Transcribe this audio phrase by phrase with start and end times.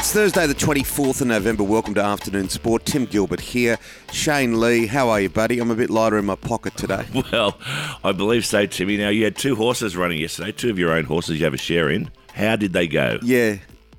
[0.00, 1.62] It's Thursday, the 24th of November.
[1.62, 2.86] Welcome to Afternoon Sport.
[2.86, 3.78] Tim Gilbert here.
[4.10, 5.58] Shane Lee, how are you, buddy?
[5.58, 7.04] I'm a bit lighter in my pocket today.
[7.30, 7.58] Well,
[8.02, 8.96] I believe so, Timmy.
[8.96, 11.58] Now, you had two horses running yesterday, two of your own horses you have a
[11.58, 12.10] share in.
[12.32, 13.18] How did they go?
[13.22, 13.58] Yeah,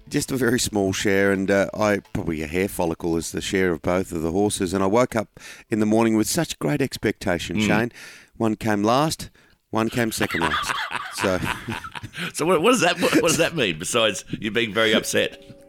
[0.09, 3.71] just a very small share, and uh, I probably a hair follicle is the share
[3.71, 4.73] of both of the horses.
[4.73, 5.39] And I woke up
[5.69, 7.91] in the morning with such great expectation, Shane.
[8.37, 9.29] One came last,
[9.69, 10.73] one came second last.
[11.13, 11.39] so
[12.33, 13.77] So, what, what does that what, does that mean?
[13.77, 15.60] Besides you being very upset?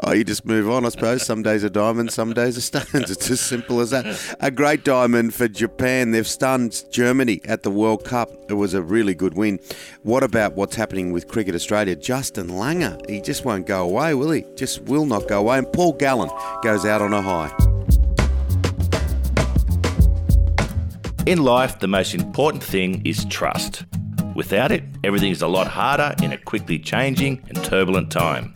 [0.00, 1.24] Oh, you just move on, I suppose.
[1.24, 3.10] Some days are diamonds, some days are stones.
[3.12, 4.36] It's as simple as that.
[4.40, 6.10] A great diamond for Japan.
[6.10, 8.30] They've stunned Germany at the World Cup.
[8.48, 9.60] It was a really good win.
[10.02, 11.94] What about what's happening with Cricket Australia?
[11.96, 14.44] Justin Langer, he just won't go away, will he?
[14.56, 15.58] Just will not go away.
[15.58, 16.30] And Paul Gallen
[16.62, 17.54] goes out on a high.
[21.26, 23.84] In life, the most important thing is trust.
[24.34, 28.52] Without it, everything is a lot harder in a quickly changing and turbulent time.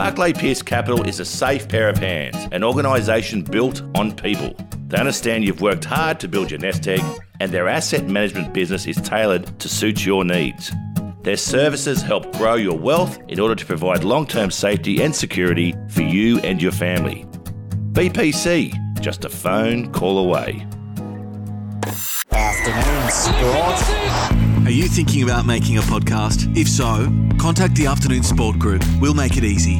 [0.00, 4.56] Barclay Pearce Capital is a safe pair of hands, an organisation built on people.
[4.88, 7.02] They understand you've worked hard to build your nest egg,
[7.38, 10.72] and their asset management business is tailored to suit your needs.
[11.22, 15.74] Their services help grow your wealth in order to provide long term safety and security
[15.90, 17.26] for you and your family.
[17.92, 20.66] BPC, just a phone call away.
[22.40, 24.66] Afternoon Sport.
[24.66, 26.56] Are you thinking about making a podcast?
[26.56, 27.06] If so,
[27.38, 28.82] contact the Afternoon Sport Group.
[28.98, 29.78] We'll make it easy.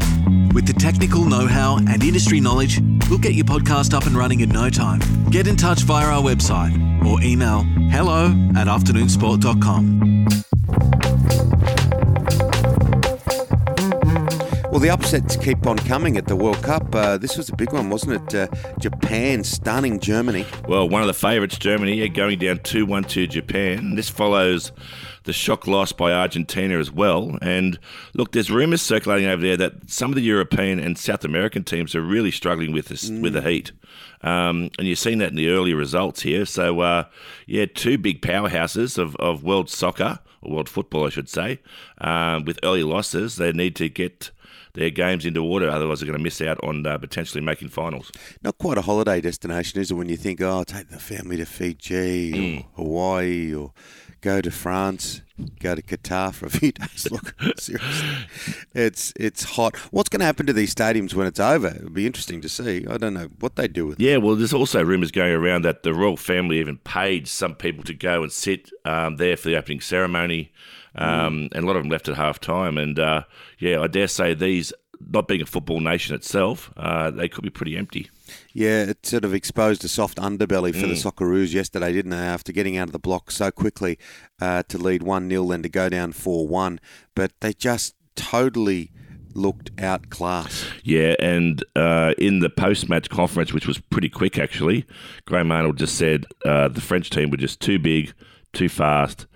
[0.53, 4.41] With the technical know how and industry knowledge, we'll get your podcast up and running
[4.41, 5.01] in no time.
[5.31, 10.00] Get in touch via our website or email hello at afternoonsport.com.
[14.71, 16.95] Well, the upsets keep on coming at the World Cup.
[16.95, 18.35] Uh, this was a big one, wasn't it?
[18.37, 20.47] Uh, Japan stunning Germany.
[20.69, 23.97] Well, one of the favourites, Germany, going down 2 1 to Japan.
[23.97, 24.71] This follows
[25.25, 27.37] the shock loss by Argentina as well.
[27.43, 27.81] And
[28.15, 31.97] look, there's rumours circulating over there that some of the European and South American teams
[31.97, 33.73] are really struggling with this with the heat.
[34.23, 36.45] Um, and you've seen that in the earlier results here.
[36.47, 37.05] So, uh,
[37.45, 41.59] yeah, two big powerhouses of, of world soccer, or world football, I should say,
[41.99, 43.35] um, with early losses.
[43.35, 44.31] They need to get
[44.75, 48.11] their games into order, otherwise they're going to miss out on uh, potentially making finals.
[48.43, 49.95] Not quite a holiday destination, is it?
[49.95, 53.73] When you think, oh, take the family to Fiji or Hawaii or
[54.21, 55.23] go to France,
[55.61, 57.11] go to Qatar for a few days.
[57.11, 58.09] Look, seriously,
[58.75, 59.77] it's it's hot.
[59.91, 61.69] What's going to happen to these stadiums when it's over?
[61.69, 62.87] It'll be interesting to see.
[62.89, 64.01] I don't know what they do with.
[64.01, 64.05] it.
[64.05, 67.85] Yeah, well, there's also rumours going around that the royal family even paid some people
[67.85, 70.53] to go and sit um, there for the opening ceremony,
[70.95, 72.77] um, and a lot of them left at half time.
[72.77, 73.25] And uh,
[73.59, 77.51] yeah, I dare say these, not being a football nation itself, uh, they could be
[77.51, 78.11] pretty empty.
[78.53, 82.17] Yeah, it sort of exposed a soft underbelly for the Socceroos yesterday, didn't they?
[82.17, 83.99] After getting out of the block so quickly
[84.41, 86.81] uh, to lead 1 0, then to go down 4 1.
[87.15, 88.93] But they just totally
[89.35, 90.67] looked outclassed.
[90.83, 94.87] Yeah, and uh, in the post-match conference, which was pretty quick actually,
[95.27, 98.13] Graham Arnold just said uh, the French team were just too big,
[98.53, 99.27] too fast,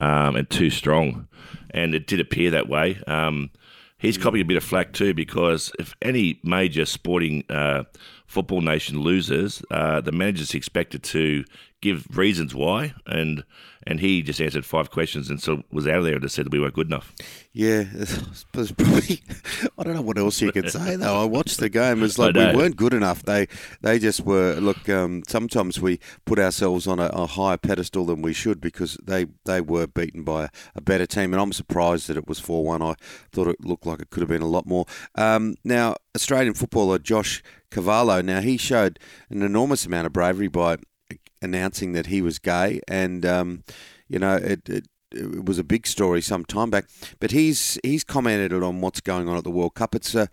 [0.00, 1.28] um, and too strong,
[1.70, 3.00] and it did appear that way.
[3.06, 3.50] Um,
[3.98, 7.84] he's copying a bit of flack too because if any major sporting uh,
[8.26, 11.44] football nation loses, uh, the manager's expected to
[11.80, 13.44] give reasons why, and
[13.86, 16.52] and he just answered five questions and so was out of there and just said
[16.52, 17.14] we weren't good enough.
[17.52, 17.84] Yeah,
[18.52, 19.22] probably.
[19.78, 21.22] I don't know what else you could say though.
[21.22, 22.02] I watched the game.
[22.02, 23.22] It's like we weren't good enough.
[23.22, 23.48] They
[23.80, 24.54] they just were.
[24.56, 28.98] Look, um, sometimes we put ourselves on a, a higher pedestal than we should because
[29.02, 32.38] they, they were beaten by a, a better team, and I'm surprised that it was
[32.38, 32.82] four one.
[32.82, 32.94] I
[33.32, 34.84] thought it looked like it could have been a lot more.
[35.14, 38.20] Um, now, Australian footballer Josh Cavallo.
[38.20, 38.98] Now he showed
[39.30, 40.76] an enormous amount of bravery by
[41.42, 43.64] announcing that he was gay, and um,
[44.08, 44.86] you know it, it.
[45.12, 46.84] It was a big story some time back,
[47.18, 49.96] but he's he's commented on what's going on at the World Cup.
[49.96, 50.28] It's a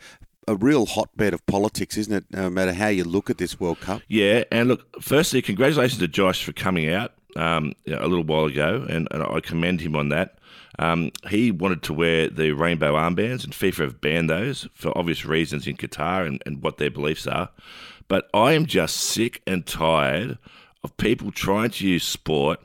[0.47, 2.25] a real hotbed of politics, isn't it?
[2.31, 4.01] No matter how you look at this World Cup.
[4.07, 8.85] Yeah, and look, firstly, congratulations to Josh for coming out um, a little while ago,
[8.89, 10.37] and, and I commend him on that.
[10.79, 15.25] Um, he wanted to wear the rainbow armbands, and FIFA have banned those for obvious
[15.25, 17.49] reasons in Qatar and, and what their beliefs are.
[18.07, 20.37] But I am just sick and tired
[20.83, 22.59] of people trying to use sport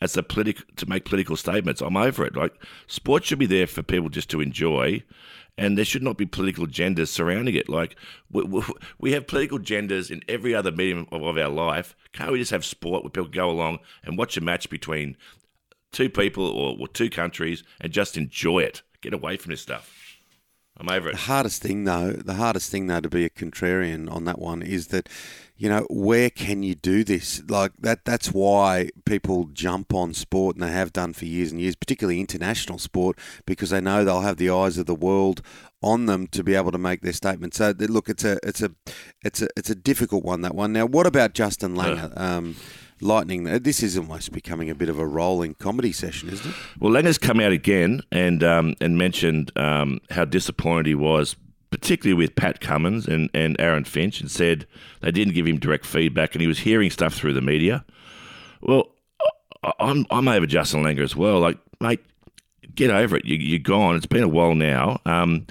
[0.00, 1.80] as a politic to make political statements.
[1.80, 2.36] I'm over it.
[2.36, 2.54] Like
[2.86, 5.02] sport should be there for people just to enjoy,
[5.56, 7.68] and there should not be political agendas surrounding it.
[7.68, 7.96] Like
[8.30, 8.62] we, we,
[8.98, 11.96] we have political agendas in every other medium of, of our life.
[12.12, 15.16] Can't we just have sport where people go along and watch a match between
[15.92, 18.82] two people or, or two countries and just enjoy it?
[19.00, 19.92] Get away from this stuff.
[20.78, 21.12] I'm over it.
[21.12, 24.62] The hardest thing, though, the hardest thing though to be a contrarian on that one
[24.62, 25.08] is that,
[25.56, 27.42] you know, where can you do this?
[27.48, 28.04] Like that.
[28.04, 32.20] That's why people jump on sport, and they have done for years and years, particularly
[32.20, 35.42] international sport, because they know they'll have the eyes of the world
[35.82, 37.54] on them to be able to make their statement.
[37.54, 38.70] So look, it's a, it's a,
[39.22, 40.42] it's a, it's a difficult one.
[40.42, 40.72] That one.
[40.72, 42.16] Now, what about Justin Langer?
[42.16, 42.54] Um,
[43.00, 46.56] Lightning, this is almost becoming a bit of a rolling comedy session, isn't it?
[46.80, 51.36] Well, Langer's come out again and um, and mentioned um, how disappointed he was,
[51.70, 54.66] particularly with Pat Cummins and, and Aaron Finch, and said
[55.00, 57.84] they didn't give him direct feedback, and he was hearing stuff through the media.
[58.60, 58.88] Well,
[59.78, 61.40] I'm I'm over Justin Langer as well.
[61.40, 62.00] Like, mate,
[62.74, 63.24] get over it.
[63.24, 63.96] You, are gone.
[63.96, 65.00] It's been a while now.
[65.04, 65.46] Um,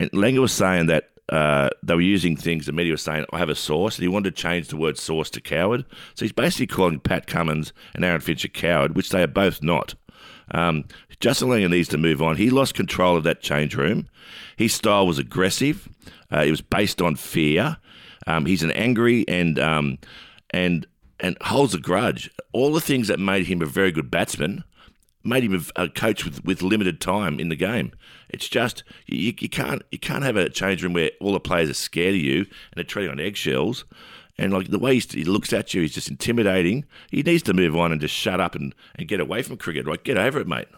[0.00, 2.66] and Langer was saying that uh, they were using things.
[2.66, 4.98] The media was saying, "I have a source," and he wanted to change the word
[4.98, 5.84] "source" to "coward."
[6.14, 9.62] So he's basically calling Pat Cummins and Aaron Finch a coward, which they are both
[9.62, 9.94] not.
[10.52, 10.84] Um,
[11.20, 12.36] Justin Langer needs to move on.
[12.36, 14.08] He lost control of that change room.
[14.56, 15.88] His style was aggressive.
[16.32, 17.76] Uh, it was based on fear.
[18.26, 19.98] Um, he's an angry and um,
[20.50, 20.86] and
[21.20, 22.30] and holds a grudge.
[22.52, 24.64] All the things that made him a very good batsman
[25.28, 27.92] made him a coach with, with limited time in the game.
[28.28, 31.70] It's just you, you can't you can't have a change room where all the players
[31.70, 33.84] are scared of you and they're treading on eggshells.
[34.40, 36.84] And like the way he looks at you, he's just intimidating.
[37.10, 39.86] He needs to move on and just shut up and, and get away from cricket.
[39.86, 40.68] Right, get over it, mate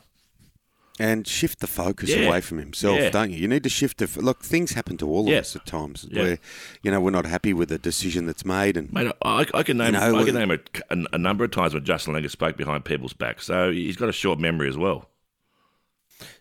[1.01, 2.29] and shift the focus yeah.
[2.29, 3.11] away from himself, yeah.
[3.11, 3.39] don't you?
[3.39, 4.45] You need to shift the look.
[4.45, 6.39] Things happen to all of us at times where
[6.83, 8.77] you know we're not happy with a decision that's made.
[8.77, 10.59] And Mate, I, I can name you know, I can name a,
[10.91, 14.09] a, a, number of times when Justin Langer spoke behind people's back, So he's got
[14.09, 15.10] a short memory as well.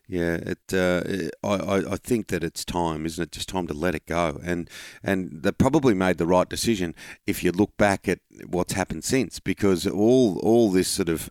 [0.10, 0.74] Yeah, it.
[0.74, 3.32] Uh, I I think that it's time, isn't it?
[3.32, 4.68] Just time to let it go, and
[5.04, 6.96] and they probably made the right decision
[7.28, 11.30] if you look back at what's happened since, because all all this sort of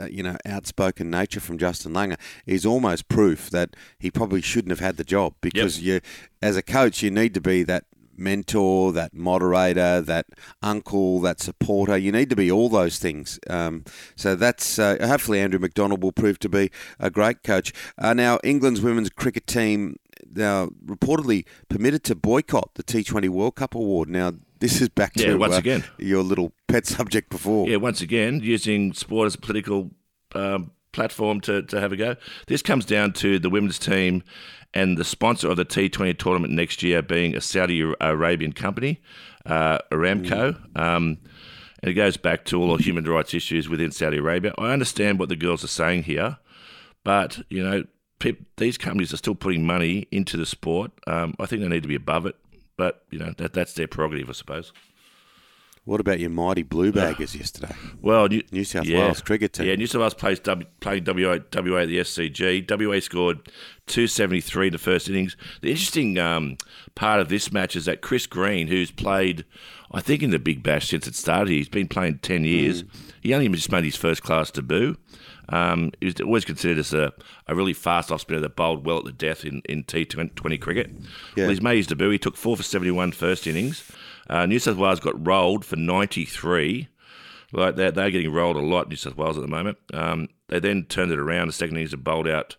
[0.00, 4.70] uh, you know outspoken nature from Justin Langer is almost proof that he probably shouldn't
[4.70, 6.04] have had the job because yep.
[6.04, 6.10] you,
[6.40, 7.86] as a coach, you need to be that
[8.20, 10.26] mentor, that moderator, that
[10.62, 11.96] uncle, that supporter.
[11.96, 13.38] You need to be all those things.
[13.48, 13.84] Um,
[14.14, 17.72] so that's uh, hopefully Andrew McDonald will prove to be a great coach.
[17.98, 19.96] Uh, now, England's women's cricket team
[20.32, 24.08] now reportedly permitted to boycott the T20 World Cup award.
[24.08, 27.68] Now, this is back yeah, to once uh, again your little pet subject before.
[27.68, 29.90] Yeah, once again using sport as a political
[30.34, 32.16] um, platform to, to have a go.
[32.46, 34.22] This comes down to the women's team
[34.74, 39.00] and the sponsor of the T20 tournament next year being a Saudi Arabian company,
[39.46, 40.56] uh, Aramco.
[40.72, 40.80] Mm.
[40.80, 41.18] Um,
[41.82, 44.52] and it goes back to all the human rights issues within Saudi Arabia.
[44.58, 46.38] I understand what the girls are saying here,
[47.04, 47.84] but you know,
[48.18, 50.92] pe- these companies are still putting money into the sport.
[51.06, 52.36] Um, I think they need to be above it,
[52.76, 54.72] but you know, that that's their prerogative, I suppose.
[55.84, 57.74] What about your mighty Blue Baggers yesterday?
[58.02, 59.66] Well, New, New South yeah, Wales cricket team.
[59.66, 62.70] Yeah, New South Wales plays w, playing WA, WA at the SCG.
[62.70, 63.46] WA scored
[63.86, 65.36] 273 in the first innings.
[65.62, 66.58] The interesting um,
[66.94, 69.46] part of this match is that Chris Green, who's played,
[69.90, 72.82] I think, in the Big Bash since it started, he's been playing 10 years.
[72.82, 72.88] Mm.
[73.22, 74.96] He only just made his first class debut.
[75.48, 77.12] Um, he was always considered as a,
[77.48, 80.90] a really fast off spinner that bowled well at the death in, in T20 cricket.
[81.34, 81.44] Yeah.
[81.44, 82.10] Well, he's made his debut.
[82.10, 83.90] He took four for 71 first innings.
[84.30, 86.88] Uh, New South Wales got rolled for 93.
[87.52, 89.76] Like they're, they're getting rolled a lot, New South Wales at the moment.
[89.92, 91.48] Um, they then turned it around.
[91.48, 92.56] The second innings have bowled out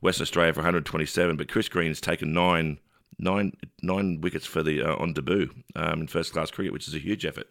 [0.00, 2.80] Western Australia for 127, but Chris Green has taken nine,
[3.20, 3.52] nine,
[3.82, 6.98] nine wickets for the uh, on debut um, in first class cricket, which is a
[6.98, 7.46] huge effort.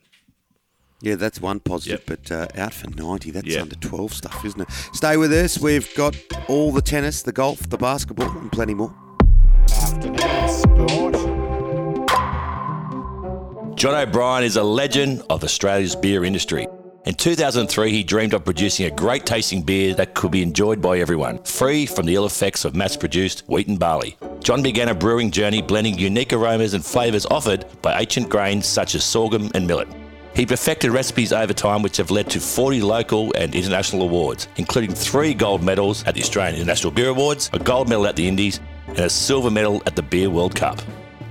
[1.00, 2.20] Yeah, that's one positive, yep.
[2.26, 3.62] but uh, out for 90, that's yep.
[3.64, 4.72] under 12 stuff, isn't it?
[4.94, 5.58] Stay with us.
[5.58, 6.16] We've got
[6.48, 8.94] all the tennis, the golf, the basketball, and plenty more.
[9.72, 11.31] Afternoon sport.
[13.82, 16.68] John O'Brien is a legend of Australia's beer industry.
[17.06, 21.00] In 2003, he dreamed of producing a great tasting beer that could be enjoyed by
[21.00, 24.18] everyone, free from the ill effects of mass produced wheat and barley.
[24.44, 28.94] John began a brewing journey blending unique aromas and flavours offered by ancient grains such
[28.94, 29.88] as sorghum and millet.
[30.36, 34.94] He perfected recipes over time which have led to 40 local and international awards, including
[34.94, 38.60] three gold medals at the Australian International Beer Awards, a gold medal at the Indies,
[38.90, 40.80] and a silver medal at the Beer World Cup.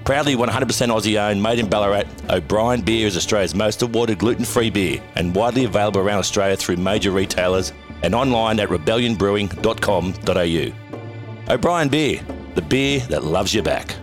[0.04, 4.71] Proudly 100% Aussie owned, made in Ballarat, O'Brien Beer is Australia's most awarded gluten free
[4.71, 11.54] beer and widely available around Australia through major retailers and online at rebellionbrewing.com.au.
[11.54, 12.21] O'Brien Beer,
[12.54, 13.97] the beer that loves you back.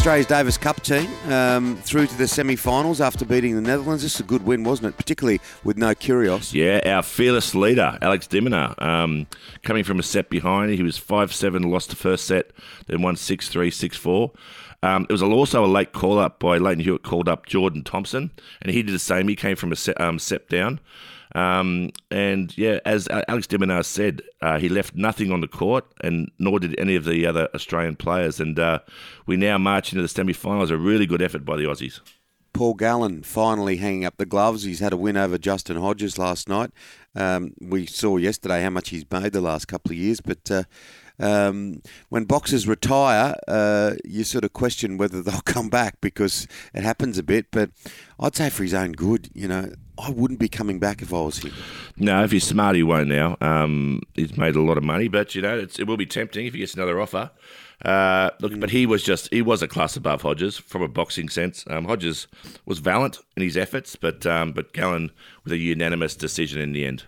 [0.00, 4.02] Australia's Davis Cup team um, through to the semi-finals after beating the Netherlands.
[4.02, 4.96] This is a good win, wasn't it?
[4.96, 6.54] Particularly with no Kyrgios.
[6.54, 8.40] Yeah, our fearless leader, Alex de
[8.82, 9.26] um,
[9.62, 10.72] coming from a set behind.
[10.72, 12.50] He was 5-7, lost the first set,
[12.86, 14.34] then won 6-3, 6-4.
[14.82, 18.30] Um, it was also a late call up by Lleyton Hewitt called up Jordan Thompson,
[18.62, 19.28] and he did the same.
[19.28, 20.80] He came from a set, um, step down.
[21.34, 25.84] Um, and yeah, as Alex de Minaur said, uh, he left nothing on the court,
[26.02, 28.40] and nor did any of the other Australian players.
[28.40, 28.80] And uh,
[29.26, 30.70] we now march into the semi-finals.
[30.70, 32.00] A really good effort by the Aussies.
[32.52, 34.64] Paul Gallen finally hanging up the gloves.
[34.64, 36.72] He's had a win over Justin Hodges last night.
[37.14, 40.64] Um, we saw yesterday how much he's made the last couple of years, but uh,
[41.20, 46.82] um, when boxers retire, uh, you sort of question whether they'll come back because it
[46.82, 47.46] happens a bit.
[47.50, 47.70] But
[48.18, 51.20] I'd say for his own good, you know, I wouldn't be coming back if I
[51.20, 51.52] was him.
[51.96, 53.36] No, if he's smart, he won't now.
[53.40, 56.54] Um, he's made a lot of money, but you know, it will be tempting if
[56.54, 57.30] he gets another offer.
[57.84, 58.60] Uh, look, mm.
[58.60, 61.64] but he was just he was a class above Hodges from a boxing sense.
[61.68, 62.26] Um, Hodges
[62.66, 65.10] was valiant in his efforts, but um, but Gallen
[65.44, 67.04] with a unanimous decision in the end.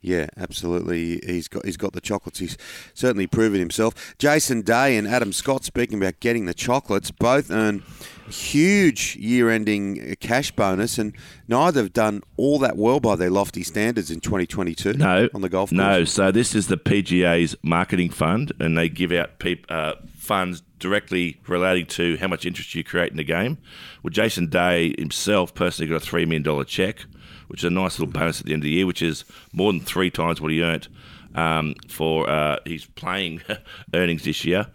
[0.00, 1.20] Yeah, absolutely.
[1.26, 2.38] He's got he's got the chocolates.
[2.38, 2.56] He's
[2.94, 4.14] certainly proven himself.
[4.18, 7.10] Jason Day and Adam Scott speaking about getting the chocolates.
[7.10, 7.82] Both earn
[8.30, 11.14] huge year-ending cash bonus, and
[11.48, 14.94] neither have done all that well by their lofty standards in 2022.
[14.94, 15.70] No, on the golf.
[15.70, 15.76] Course.
[15.76, 20.62] No, so this is the PGA's marketing fund, and they give out peop, uh, funds
[20.78, 23.58] directly relating to how much interest you create in the game.
[24.02, 27.06] Well, Jason Day himself personally got a three million dollar check
[27.48, 29.72] which is a nice little bonus at the end of the year, which is more
[29.72, 30.88] than three times what he earned
[31.34, 33.42] um, for uh, his playing
[33.94, 34.66] earnings this year.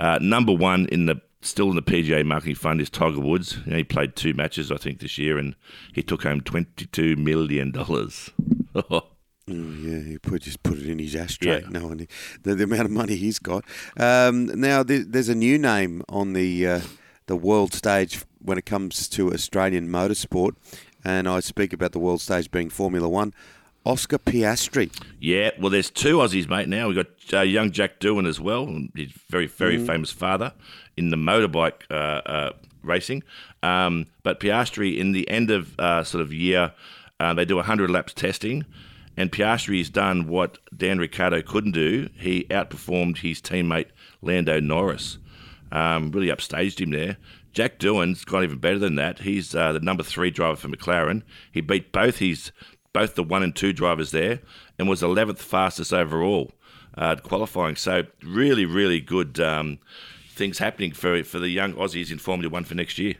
[0.00, 3.58] Uh, number one in the still in the PGA marketing fund is Tiger Woods.
[3.64, 5.54] You know, he played two matches, I think, this year, and
[5.92, 8.30] he took home twenty-two million dollars.
[9.50, 11.62] Yeah, he put just put it in his ashtray.
[11.62, 11.68] Yeah.
[11.70, 13.64] No, the, the amount of money he's got.
[13.96, 16.80] Um, now there, there's a new name on the uh,
[17.26, 20.52] the world stage when it comes to Australian motorsport
[21.04, 23.34] and I speak about the world stage being Formula One.
[23.86, 24.92] Oscar Piastri.
[25.18, 26.68] Yeah, well, there's two Aussies, mate.
[26.68, 28.66] Now we've got uh, young Jack Doohan as well.
[28.94, 29.86] His very, very mm.
[29.86, 30.52] famous father
[30.96, 31.94] in the motorbike uh,
[32.28, 32.52] uh,
[32.82, 33.22] racing.
[33.62, 36.74] Um, but Piastri, in the end of uh, sort of year,
[37.18, 38.66] uh, they do 100 laps testing,
[39.16, 42.08] and Piastri has done what Dan Ricciardo couldn't do.
[42.14, 43.88] He outperformed his teammate
[44.22, 45.18] Lando Norris.
[45.70, 47.16] Um, really upstaged him there.
[47.52, 49.20] Jack Doohan's got even better than that.
[49.20, 51.22] He's uh, the number three driver for McLaren.
[51.52, 52.52] He beat both his
[52.92, 54.40] both the one and two drivers there,
[54.78, 56.52] and was 11th fastest overall
[56.96, 57.76] uh, qualifying.
[57.76, 59.78] So really, really good um,
[60.30, 63.14] things happening for for the young Aussies in Formula One for next year.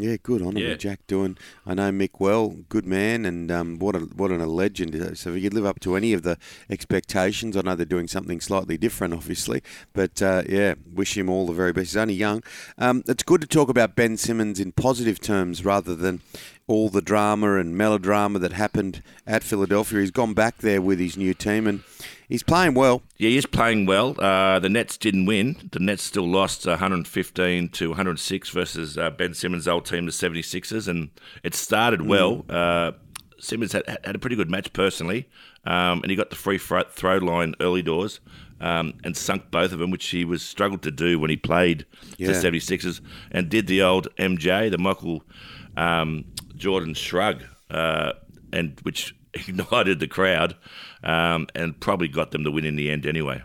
[0.00, 0.74] Yeah, good on him, yeah.
[0.74, 1.36] Jack Doohan,
[1.66, 4.94] I know Mick well, good man, and um, what a what an, a legend.
[5.18, 6.38] So if he could live up to any of the
[6.70, 9.62] expectations, I know they're doing something slightly different, obviously,
[9.92, 11.88] but uh, yeah, wish him all the very best.
[11.88, 12.42] He's only young.
[12.78, 16.20] Um, it's good to talk about Ben Simmons in positive terms rather than
[16.68, 20.00] all the drama and melodrama that happened at Philadelphia.
[20.00, 21.82] He's gone back there with his new team and
[22.28, 23.02] he's playing well.
[23.16, 24.14] Yeah, he is playing well.
[24.20, 25.56] Uh, the Nets didn't win.
[25.72, 30.86] The Nets still lost 115 to 106 versus uh, Ben Simmons' old team, the 76ers,
[30.86, 31.10] and
[31.42, 32.42] it started well.
[32.42, 32.54] Mm.
[32.54, 32.92] Uh,
[33.40, 35.26] Simmons had, had a pretty good match personally,
[35.64, 38.20] um, and he got the free throw line early doors.
[38.60, 41.86] Um, and sunk both of them, which he was struggled to do when he played
[42.16, 42.26] yeah.
[42.26, 45.22] for 76ers, and did the old MJ, the Michael
[45.76, 46.24] um,
[46.58, 48.12] Jordan shrug, uh,
[48.52, 50.56] and which ignited the crowd
[51.02, 53.42] um, and probably got them to win in the end anyway.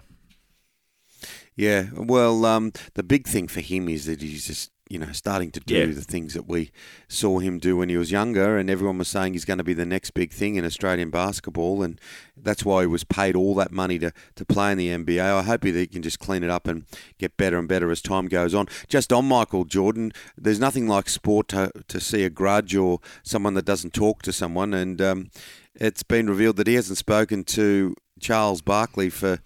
[1.56, 5.50] Yeah, well, um, the big thing for him is that he's just you know, starting
[5.50, 5.86] to do yeah.
[5.88, 6.72] the things that we
[7.08, 9.74] saw him do when he was younger, and everyone was saying he's going to be
[9.74, 12.00] the next big thing in Australian basketball, and
[12.38, 15.20] that's why he was paid all that money to, to play in the NBA.
[15.20, 16.86] I hope that he can just clean it up and
[17.18, 18.68] get better and better as time goes on.
[18.88, 23.56] Just on Michael Jordan, there's nothing like sport to, to see a grudge or someone
[23.56, 25.32] that doesn't talk to someone, and um,
[25.74, 29.40] it's been revealed that he hasn't spoken to Charles Barkley for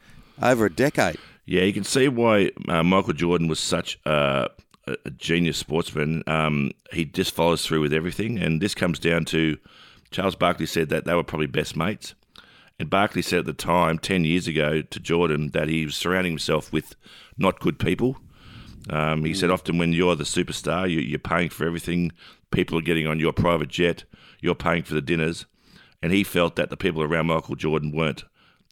[0.43, 1.17] over a decade.
[1.45, 4.49] Yeah, you can see why uh, Michael Jordan was such a
[5.05, 6.23] a genius sportsman.
[6.27, 9.57] Um, he just follows through with everything, and this comes down to
[10.11, 12.15] Charles Barkley said that they were probably best mates.
[12.79, 16.33] And Barkley said at the time, 10 years ago, to Jordan that he was surrounding
[16.33, 16.95] himself with
[17.37, 18.17] not good people.
[18.89, 19.35] Um, he mm.
[19.35, 22.11] said often when you're the superstar, you, you're paying for everything.
[22.51, 24.03] People are getting on your private jet,
[24.39, 25.45] you're paying for the dinners.
[26.01, 28.23] And he felt that the people around Michael Jordan weren't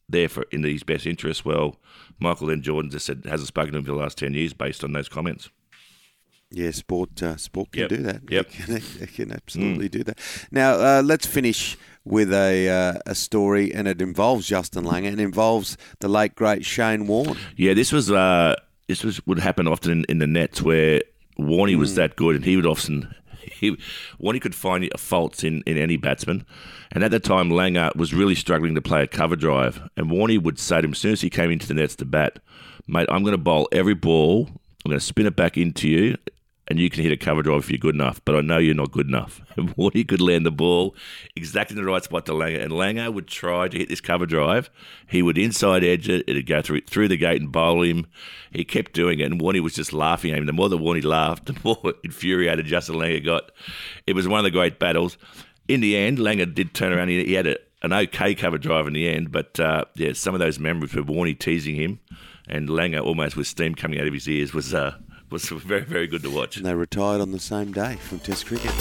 [0.08, 1.44] there for in his best interest.
[1.44, 1.78] Well,
[2.20, 4.84] Michael then Jordan just said hasn't spoken to him for the last 10 years based
[4.84, 5.50] on those comments.
[6.56, 7.90] Yeah, sport uh, sport can yep.
[7.90, 8.22] do that.
[8.30, 8.48] Yep.
[8.48, 9.92] It can, it can absolutely mm.
[9.92, 10.20] do that.
[10.52, 15.20] Now, uh, let's finish with a uh, a story, and it involves Justin Langer and
[15.20, 17.36] involves the late great Shane Warne.
[17.58, 18.56] Yeah, this was uh,
[18.88, 21.02] this was would happen often in, in the nets where
[21.38, 21.80] Warney mm.
[21.80, 23.72] was that good, and he would often he
[24.18, 26.46] Warney could find faults in, in any batsman.
[26.94, 30.42] And at the time, Langer was really struggling to play a cover drive, and Warney
[30.42, 32.40] would say to him as soon as he came into the nets to bat,
[32.88, 34.48] "Mate, I'm going to bowl every ball
[34.86, 36.16] I'm going to spin it back into you,
[36.68, 38.22] and you can hit a cover drive if you're good enough.
[38.26, 39.42] But I know you're not good enough.
[39.58, 40.96] Warnie could land the ball
[41.36, 44.26] exactly in the right spot to Langer, and Langer would try to hit this cover
[44.26, 44.70] drive.
[45.08, 46.24] He would inside edge it.
[46.28, 48.08] It'd go through through the gate and bowl him.
[48.52, 50.46] He kept doing it, and Warnie was just laughing at him.
[50.46, 53.52] The more that Warnie laughed, the more infuriated Justin Langer got.
[54.08, 55.18] It was one of the great battles.
[55.68, 57.10] In the end, Langer did turn around.
[57.10, 60.34] He, he had a, an okay cover drive in the end, but uh, yeah, some
[60.36, 62.00] of those memories with Warnie teasing him
[62.48, 64.96] and Langer almost with steam coming out of his ears was uh,
[65.32, 66.58] was very very good to watch.
[66.58, 68.72] And they retired on the same day from Test cricket.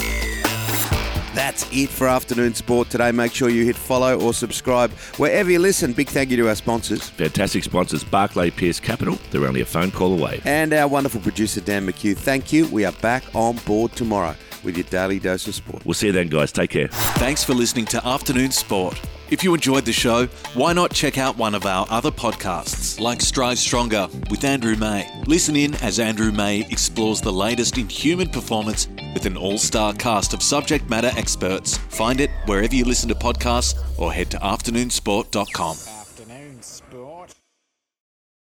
[1.34, 3.10] That's it for afternoon sport today.
[3.10, 5.92] Make sure you hit follow or subscribe wherever you listen.
[5.92, 9.18] Big thank you to our sponsors Fantastic sponsors, Barclay Pearce Capital.
[9.32, 10.40] They're only a phone call away.
[10.44, 12.16] and our wonderful producer Dan McHugh.
[12.16, 12.68] Thank you.
[12.68, 15.84] We are back on board tomorrow with your daily dose of sport.
[15.84, 16.52] We'll see you then, guys.
[16.52, 16.88] Take care.
[17.18, 19.00] Thanks for listening to Afternoon Sport.
[19.34, 23.20] If you enjoyed the show, why not check out one of our other podcasts, like
[23.20, 25.10] Strive Stronger with Andrew May?
[25.26, 29.92] Listen in as Andrew May explores the latest in human performance with an all star
[29.92, 31.78] cast of subject matter experts.
[31.78, 35.93] Find it wherever you listen to podcasts or head to afternoonsport.com.